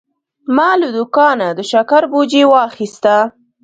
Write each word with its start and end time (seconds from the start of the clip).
ما 0.55 0.69
له 0.81 0.87
دوکانه 0.97 1.47
د 1.57 1.59
شکر 1.71 2.03
بوجي 2.11 2.43
واخیسته. 2.47 3.15